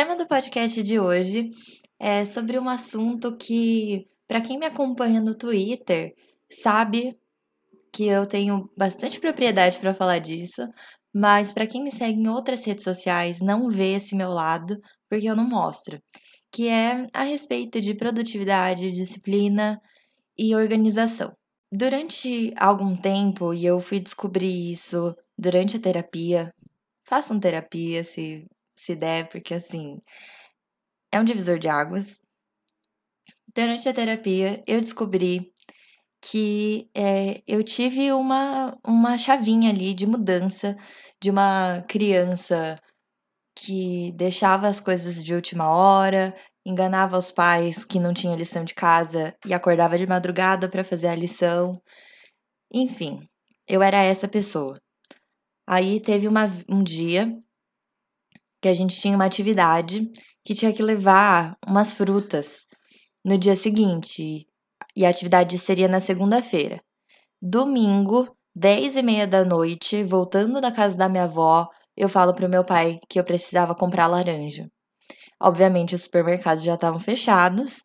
[0.00, 1.50] tema do podcast de hoje
[1.98, 6.14] é sobre um assunto que, para quem me acompanha no Twitter,
[6.50, 7.14] sabe
[7.92, 10.66] que eu tenho bastante propriedade para falar disso,
[11.14, 14.74] mas para quem me segue em outras redes sociais não vê esse meu lado,
[15.06, 15.98] porque eu não mostro,
[16.50, 19.78] que é a respeito de produtividade, disciplina
[20.38, 21.30] e organização.
[21.70, 26.50] Durante algum tempo, e eu fui descobrir isso durante a terapia,
[27.06, 28.46] façam terapia se,
[28.80, 30.00] se der, porque assim,
[31.12, 32.22] é um divisor de águas.
[33.54, 35.52] Durante a terapia, eu descobri
[36.22, 40.76] que é, eu tive uma, uma chavinha ali de mudança
[41.20, 42.76] de uma criança
[43.56, 48.74] que deixava as coisas de última hora, enganava os pais que não tinha lição de
[48.74, 51.80] casa e acordava de madrugada para fazer a lição.
[52.72, 53.20] Enfim,
[53.68, 54.80] eu era essa pessoa.
[55.68, 57.42] Aí teve uma, um dia
[58.60, 60.08] que a gente tinha uma atividade
[60.44, 62.66] que tinha que levar umas frutas
[63.24, 64.46] no dia seguinte.
[64.96, 66.80] E a atividade seria na segunda-feira.
[67.40, 72.48] Domingo, dez e meia da noite, voltando da casa da minha avó, eu falo pro
[72.48, 74.68] meu pai que eu precisava comprar laranja.
[75.40, 77.82] Obviamente, os supermercados já estavam fechados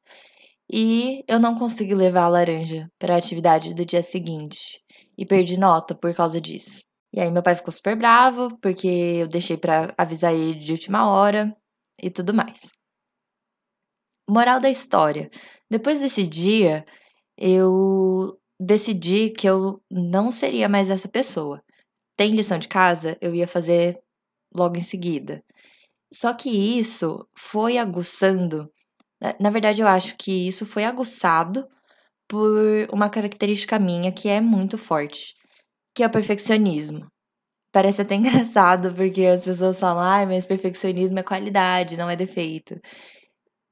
[0.72, 4.82] e eu não consegui levar a laranja para a atividade do dia seguinte
[5.18, 6.85] e perdi nota por causa disso.
[7.16, 8.88] E aí meu pai ficou super bravo porque
[9.22, 11.56] eu deixei para avisar ele de última hora
[12.04, 12.72] e tudo mais.
[14.30, 15.30] Moral da história:
[15.70, 16.86] depois desse dia,
[17.38, 21.64] eu decidi que eu não seria mais essa pessoa.
[22.18, 23.18] Tem lição de casa?
[23.22, 23.98] Eu ia fazer
[24.54, 25.42] logo em seguida.
[26.14, 28.70] Só que isso foi aguçando.
[29.40, 31.68] Na verdade, eu acho que isso foi aguçado
[32.28, 35.36] por uma característica minha que é muito forte,
[35.96, 37.08] que é o perfeccionismo.
[37.72, 42.80] Parece até engraçado, porque as pessoas falam, ah, mas perfeccionismo é qualidade, não é defeito.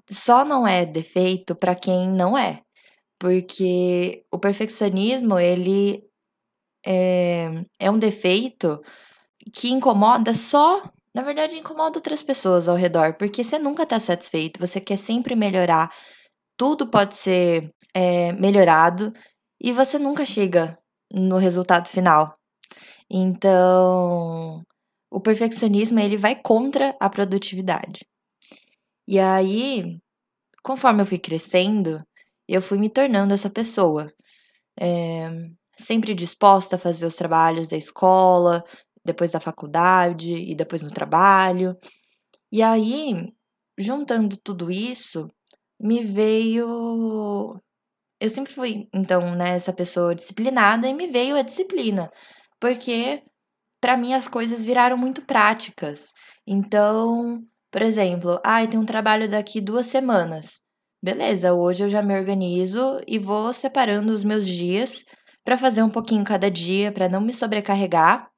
[0.10, 2.62] Só não é defeito para quem não é.
[3.20, 6.04] Porque o perfeccionismo, ele
[6.86, 8.82] é, é um defeito
[9.54, 10.84] que incomoda só
[11.14, 15.36] na verdade, incomoda outras pessoas ao redor, porque você nunca tá satisfeito, você quer sempre
[15.36, 15.94] melhorar,
[16.58, 19.14] tudo pode ser é, melhorado
[19.62, 20.78] e você nunca chega
[21.14, 22.36] no resultado final.
[23.10, 24.64] Então,
[25.12, 28.06] o perfeccionismo ele vai contra a produtividade.
[29.08, 30.00] E aí,
[30.64, 32.02] conforme eu fui crescendo,
[32.48, 34.12] eu fui me tornando essa pessoa.
[34.80, 35.30] É,
[35.78, 38.64] sempre disposta a fazer os trabalhos da escola,
[39.06, 41.78] depois da faculdade e depois no trabalho.
[42.52, 43.14] E aí,
[43.78, 45.28] juntando tudo isso,
[45.80, 47.60] me veio.
[48.24, 52.10] Eu sempre fui, então, né, essa pessoa disciplinada e me veio a disciplina,
[52.58, 53.22] porque
[53.82, 56.14] para mim as coisas viraram muito práticas.
[56.48, 60.62] Então, por exemplo, ai, ah, tem um trabalho daqui duas semanas.
[61.04, 65.04] Beleza, hoje eu já me organizo e vou separando os meus dias
[65.44, 68.32] para fazer um pouquinho cada dia, para não me sobrecarregar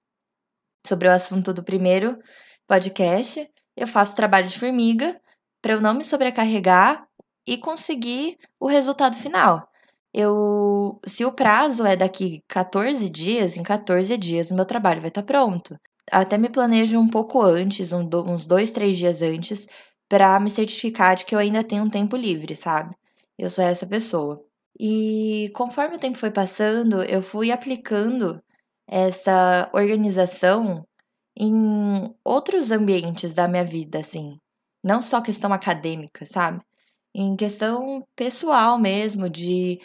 [0.84, 2.18] sobre o assunto do primeiro
[2.66, 3.48] podcast.
[3.78, 5.16] Eu faço trabalho de formiga
[5.62, 7.06] para eu não me sobrecarregar
[7.46, 9.70] e conseguir o resultado final.
[10.18, 15.10] Eu, se o prazo é daqui 14 dias, em 14 dias o meu trabalho vai
[15.10, 15.78] estar tá pronto.
[16.10, 19.68] Até me planejo um pouco antes, um, uns dois, três dias antes,
[20.08, 22.96] para me certificar de que eu ainda tenho um tempo livre, sabe?
[23.38, 24.42] Eu sou essa pessoa.
[24.80, 28.42] E conforme o tempo foi passando, eu fui aplicando
[28.88, 30.86] essa organização
[31.38, 34.38] em outros ambientes da minha vida, assim.
[34.82, 36.62] Não só questão acadêmica, sabe?
[37.14, 39.80] Em questão pessoal mesmo, de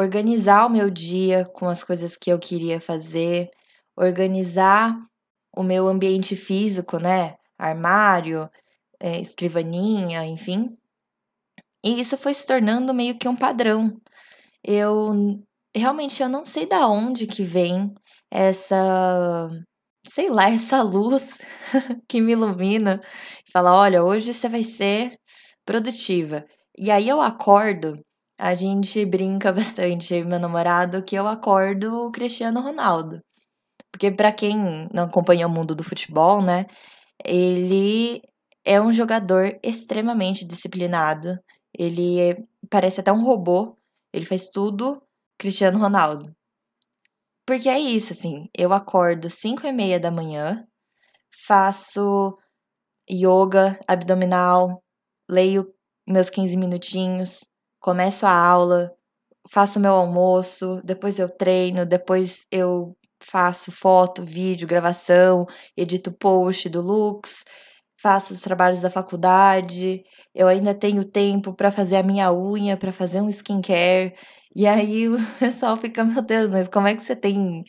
[0.00, 3.50] organizar o meu dia com as coisas que eu queria fazer,
[3.96, 4.96] organizar
[5.56, 7.36] o meu ambiente físico, né?
[7.58, 8.48] Armário,
[9.00, 10.68] é, escrivaninha, enfim.
[11.84, 14.00] E isso foi se tornando meio que um padrão.
[14.64, 15.40] Eu
[15.74, 17.92] realmente eu não sei da onde que vem
[18.30, 19.48] essa,
[20.08, 21.40] sei lá, essa luz
[22.08, 23.00] que me ilumina
[23.46, 25.18] e fala: olha, hoje você vai ser
[25.64, 26.46] produtiva.
[26.78, 27.98] E aí eu acordo,
[28.40, 33.20] a gente brinca bastante, meu namorado, que eu acordo o Cristiano Ronaldo.
[33.92, 36.64] Porque para quem não acompanha o mundo do futebol, né,
[37.24, 38.22] ele
[38.64, 41.38] é um jogador extremamente disciplinado.
[41.76, 42.36] Ele é,
[42.70, 43.76] parece até um robô.
[44.12, 45.02] Ele faz tudo
[45.38, 46.34] Cristiano Ronaldo.
[47.46, 50.64] Porque é isso, assim, eu acordo 5 e meia da manhã,
[51.46, 52.38] faço
[53.10, 54.82] yoga abdominal,
[55.28, 55.74] leio
[56.06, 57.49] meus 15 minutinhos,
[57.80, 58.92] começo a aula,
[59.50, 65.46] faço meu almoço, depois eu treino, depois eu faço foto, vídeo, gravação,
[65.76, 67.44] edito post do Lux,
[68.00, 70.02] faço os trabalhos da faculdade,
[70.34, 74.14] eu ainda tenho tempo para fazer a minha unha, para fazer um skincare.
[74.54, 77.62] E aí o pessoal fica, meu Deus, mas como é que você tem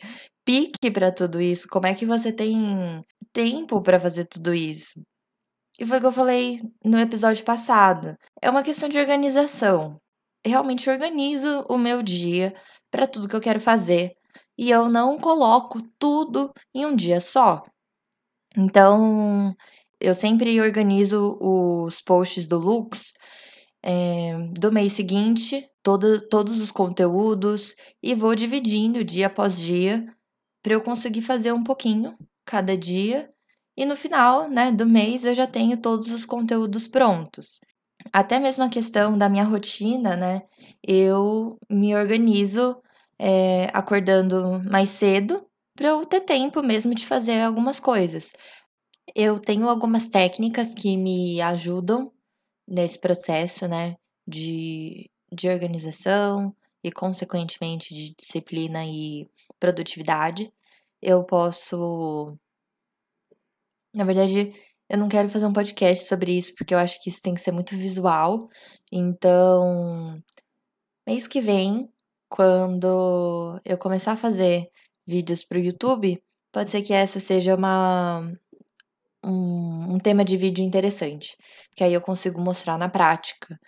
[0.44, 1.66] pique para tudo isso?
[1.70, 5.00] Como é que você tem tempo para fazer tudo isso?
[5.78, 8.16] E foi o que eu falei no episódio passado.
[8.40, 9.98] É uma questão de organização.
[10.44, 12.54] Realmente organizo o meu dia
[12.90, 14.12] para tudo que eu quero fazer
[14.58, 17.62] e eu não coloco tudo em um dia só.
[18.56, 19.54] Então,
[20.00, 23.12] eu sempre organizo os posts do Lux
[23.82, 30.06] é, do mês seguinte, todo, todos os conteúdos, e vou dividindo dia após dia
[30.62, 33.28] para eu conseguir fazer um pouquinho cada dia.
[33.76, 37.60] E no final né, do mês eu já tenho todos os conteúdos prontos.
[38.12, 40.42] Até mesmo a questão da minha rotina, né?
[40.82, 42.76] Eu me organizo
[43.18, 48.32] é, acordando mais cedo para eu ter tempo mesmo de fazer algumas coisas.
[49.14, 52.12] Eu tenho algumas técnicas que me ajudam
[52.68, 53.96] nesse processo, né,
[54.26, 56.54] de, de organização
[56.84, 59.28] e, consequentemente, de disciplina e
[59.60, 60.52] produtividade.
[61.02, 62.38] Eu posso.
[63.94, 64.52] Na verdade,
[64.88, 67.40] eu não quero fazer um podcast sobre isso, porque eu acho que isso tem que
[67.40, 68.38] ser muito visual.
[68.90, 70.22] Então,
[71.06, 71.90] mês que vem,
[72.28, 74.68] quando eu começar a fazer
[75.06, 76.22] vídeos para o YouTube,
[76.52, 78.32] pode ser que essa seja uma,
[79.24, 81.36] um, um tema de vídeo interessante,
[81.76, 83.58] que aí eu consigo mostrar na prática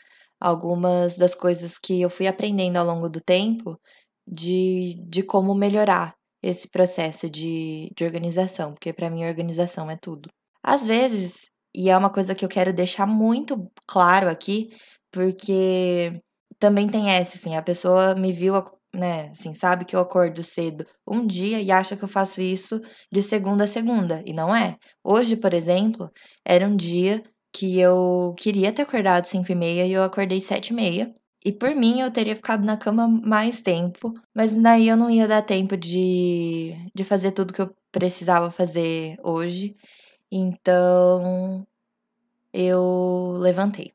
[0.40, 3.78] algumas das coisas que eu fui aprendendo ao longo do tempo
[4.26, 10.28] de, de como melhorar esse processo de, de organização, porque para mim organização é tudo.
[10.62, 14.68] Às vezes, e é uma coisa que eu quero deixar muito claro aqui,
[15.10, 16.20] porque
[16.58, 18.54] também tem essa, assim, a pessoa me viu
[18.94, 22.80] né, assim, sabe que eu acordo cedo um dia e acha que eu faço isso
[23.10, 24.76] de segunda a segunda, e não é.
[25.02, 26.10] Hoje, por exemplo,
[26.44, 30.68] era um dia que eu queria ter acordado 5 e meia e eu acordei 7
[30.68, 31.14] e meia.
[31.44, 35.28] E por mim eu teria ficado na cama mais tempo, mas daí eu não ia
[35.28, 39.76] dar tempo de, de fazer tudo que eu precisava fazer hoje.
[40.32, 41.66] Então
[42.52, 43.92] eu levantei.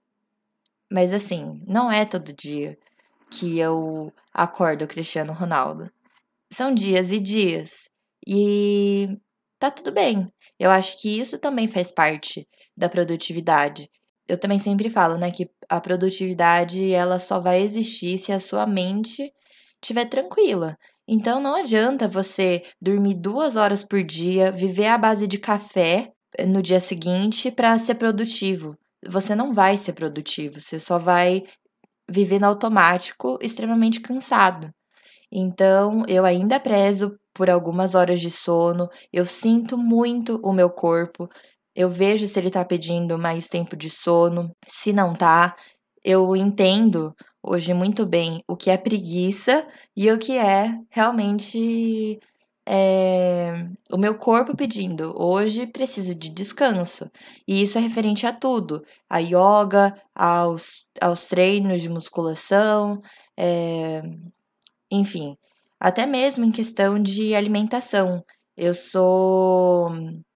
[0.91, 2.77] Mas assim, não é todo dia
[3.31, 5.91] que eu acordo o Cristiano Ronaldo.
[6.51, 7.89] São dias e dias.
[8.27, 9.17] E
[9.57, 10.31] tá tudo bem.
[10.59, 13.89] Eu acho que isso também faz parte da produtividade.
[14.29, 18.67] Eu também sempre falo, né, que a produtividade ela só vai existir se a sua
[18.67, 19.33] mente
[19.81, 20.77] estiver tranquila.
[21.07, 26.45] Então não adianta você dormir duas horas por dia, viver à base de café eh,
[26.45, 28.77] no dia seguinte para ser produtivo.
[29.07, 31.43] Você não vai ser produtivo, você só vai
[32.07, 34.69] viver no automático, extremamente cansado.
[35.31, 41.29] Então, eu ainda prezo por algumas horas de sono, eu sinto muito o meu corpo,
[41.79, 45.55] eu vejo se ele tá pedindo mais tempo de sono, se não tá,
[46.03, 49.65] eu entendo hoje muito bem o que é preguiça
[49.95, 52.19] e o que é realmente
[52.67, 57.09] é, o meu corpo pedindo, hoje preciso de descanso.
[57.47, 63.01] E isso é referente a tudo: a yoga, aos, aos treinos de musculação,
[63.37, 64.01] é,
[64.91, 65.37] enfim,
[65.79, 68.21] até mesmo em questão de alimentação.
[68.57, 69.89] Eu sou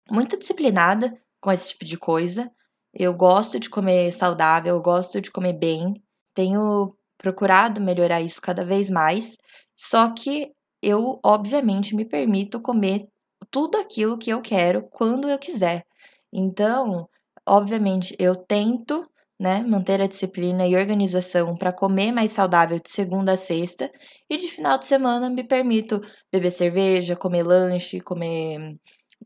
[0.09, 1.13] muito disciplinada
[1.43, 2.49] com esse tipo de coisa.
[2.93, 5.93] Eu gosto de comer saudável, eu gosto de comer bem.
[6.33, 9.35] Tenho procurado melhorar isso cada vez mais.
[9.75, 13.07] Só que eu, obviamente, me permito comer
[13.51, 15.83] tudo aquilo que eu quero quando eu quiser.
[16.31, 17.09] Então,
[17.47, 19.05] obviamente, eu tento
[19.39, 23.91] né, manter a disciplina e organização para comer mais saudável de segunda a sexta
[24.29, 28.77] e de final de semana me permito beber cerveja, comer lanche, comer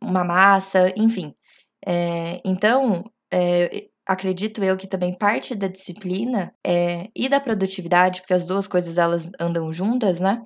[0.02, 1.36] uma massa, enfim.
[1.86, 8.34] É, então, é, acredito eu que também parte da disciplina é, e da produtividade, porque
[8.34, 10.42] as duas coisas elas andam juntas, né?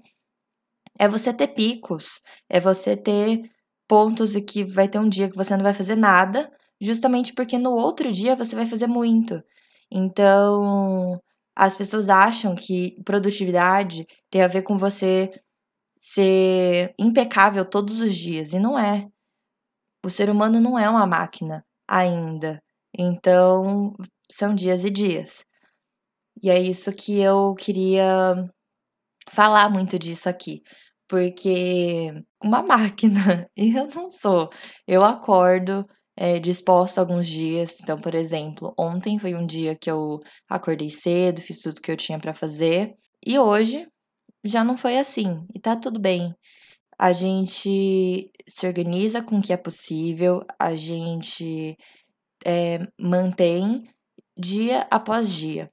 [1.00, 3.42] é você ter picos, é você ter
[3.88, 7.58] pontos e que vai ter um dia que você não vai fazer nada, justamente porque
[7.58, 9.42] no outro dia você vai fazer muito.
[9.92, 11.20] Então,
[11.56, 15.32] as pessoas acham que produtividade tem a ver com você
[16.00, 19.08] ser impecável todos os dias, e não é.
[20.04, 22.62] O ser humano não é uma máquina ainda.
[22.98, 23.94] Então,
[24.32, 25.44] são dias e dias.
[26.44, 28.36] E é isso que eu queria
[29.30, 30.62] falar muito disso aqui
[31.12, 34.50] porque uma máquina, e eu não sou.
[34.88, 37.80] Eu acordo é, disposta alguns dias.
[37.82, 41.98] Então, por exemplo, ontem foi um dia que eu acordei cedo, fiz tudo que eu
[41.98, 42.94] tinha para fazer,
[43.26, 43.86] e hoje
[44.46, 46.34] já não foi assim, e tá tudo bem.
[47.02, 51.76] A gente se organiza com o que é possível, a gente
[52.46, 53.82] é, mantém
[54.38, 55.68] dia após dia.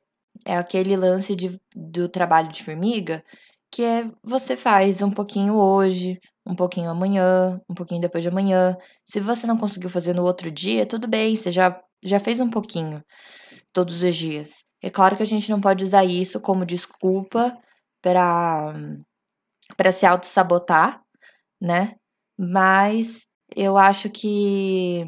[0.46, 3.22] É aquele lance de, do trabalho de formiga
[3.70, 8.74] que é você faz um pouquinho hoje, um pouquinho amanhã, um pouquinho depois de amanhã.
[9.04, 12.48] Se você não conseguiu fazer no outro dia, tudo bem, você já, já fez um
[12.48, 13.02] pouquinho
[13.72, 14.64] todos os dias.
[14.82, 17.54] É claro que a gente não pode usar isso como desculpa
[18.00, 18.72] para
[19.76, 20.98] para se auto-sabotar,
[21.60, 21.94] né?
[22.38, 25.04] Mas eu acho que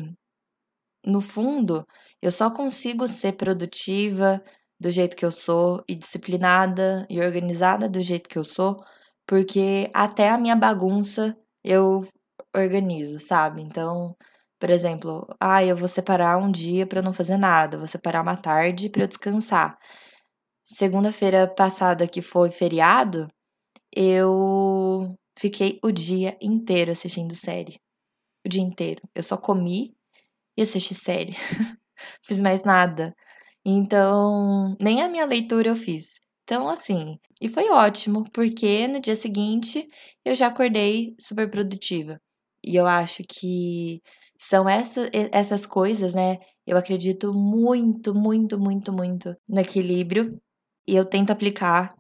[1.05, 1.87] no fundo
[2.23, 4.43] eu só consigo ser produtiva
[4.79, 8.83] do jeito que eu sou e disciplinada e organizada do jeito que eu sou,
[9.27, 12.07] porque até a minha bagunça eu
[12.55, 13.63] organizo, sabe?
[13.63, 14.17] Então,
[14.59, 18.37] por exemplo, ah, eu vou separar um dia para não fazer nada, vou separar uma
[18.37, 19.79] tarde para eu descansar.
[20.65, 23.29] Segunda-feira passada, que foi feriado,
[23.97, 27.81] eu fiquei o dia inteiro assistindo série.
[28.45, 29.03] O dia inteiro.
[29.15, 29.95] Eu só comi
[30.57, 31.35] e assisti série.
[32.23, 33.15] fiz mais nada.
[33.65, 36.21] Então, nem a minha leitura eu fiz.
[36.45, 39.89] Então, assim, e foi ótimo, porque no dia seguinte
[40.25, 42.21] eu já acordei super produtiva.
[42.67, 44.03] E eu acho que
[44.39, 46.39] são essa, essas coisas, né?
[46.67, 50.41] Eu acredito muito, muito, muito, muito no equilíbrio
[50.87, 51.95] e eu tento aplicar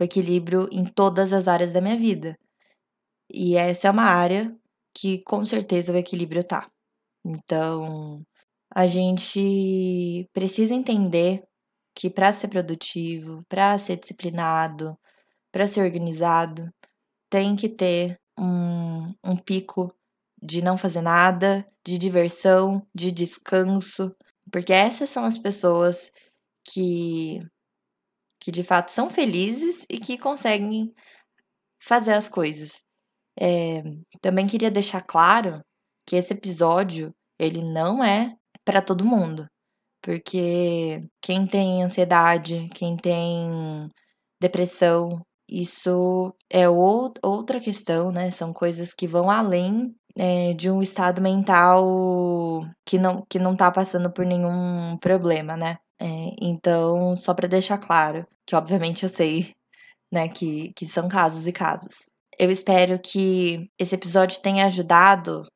[0.00, 2.36] o equilíbrio em todas as áreas da minha vida.
[3.36, 4.46] E essa é uma área
[4.94, 6.70] que com certeza o equilíbrio tá.
[7.24, 8.24] Então,
[8.74, 11.42] a gente precisa entender
[11.96, 14.96] que para ser produtivo, para ser disciplinado,
[15.52, 16.72] para ser organizado,
[17.30, 19.92] tem que ter um, um pico
[20.42, 24.14] de não fazer nada, de diversão, de descanso,
[24.52, 26.12] porque essas são as pessoas
[26.64, 27.40] que
[28.40, 30.94] que de fato são felizes e que conseguem
[31.80, 32.84] fazer as coisas.
[33.40, 33.82] É,
[34.20, 35.60] também queria deixar claro
[36.06, 39.46] que esse episódio ele não é para todo mundo,
[40.02, 43.88] porque quem tem ansiedade, quem tem
[44.40, 48.30] depressão, isso é outra questão, né?
[48.30, 53.70] São coisas que vão além é, de um estado mental que não, que não tá
[53.70, 55.78] passando por nenhum problema, né?
[56.00, 56.06] É,
[56.42, 59.52] então, só para deixar claro, que obviamente eu sei,
[60.12, 62.13] né, que, que são casos e casos.
[62.38, 65.46] Eu espero que esse episódio tenha ajudado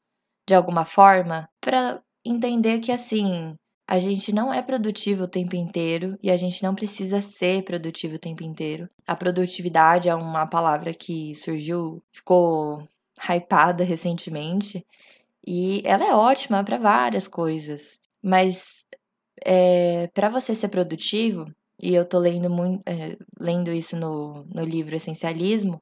[0.47, 3.55] de alguma forma para entender que assim,
[3.89, 8.17] a gente não é produtivo o tempo inteiro e a gente não precisa ser produtivo
[8.17, 8.89] o tempo inteiro.
[9.07, 12.87] A produtividade é uma palavra que surgiu, ficou
[13.29, 14.87] hypada recentemente
[15.47, 18.85] e ela é ótima para várias coisas, mas
[19.45, 21.47] é, para você ser produtivo,
[21.83, 25.81] e eu tô lendo, muito, é, lendo isso no, no livro Essencialismo,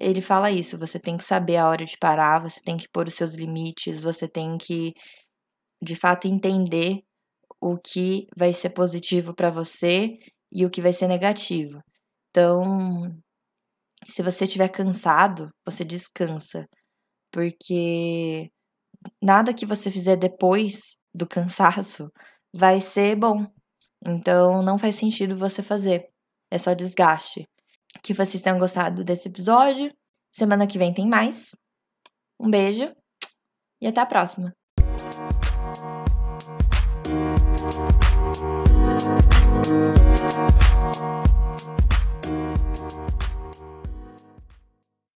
[0.00, 3.06] ele fala isso: você tem que saber a hora de parar, você tem que pôr
[3.08, 4.92] os seus limites, você tem que,
[5.82, 7.00] de fato, entender
[7.60, 10.18] o que vai ser positivo para você
[10.52, 11.80] e o que vai ser negativo.
[12.30, 13.12] Então,
[14.06, 16.66] se você estiver cansado, você descansa,
[17.32, 18.50] porque
[19.22, 22.10] nada que você fizer depois do cansaço
[22.54, 23.46] vai ser bom.
[24.06, 26.04] Então não faz sentido você fazer.
[26.50, 27.44] É só desgaste.
[28.02, 29.92] Que vocês tenham gostado desse episódio.
[30.32, 31.54] Semana que vem tem mais.
[32.38, 32.94] Um beijo
[33.80, 34.54] e até a próxima.